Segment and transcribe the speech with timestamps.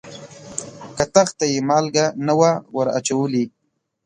[0.97, 3.45] کتغ ته یې مالګه نه وه وراچولې.